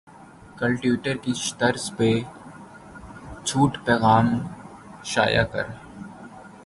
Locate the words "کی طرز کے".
1.23-2.11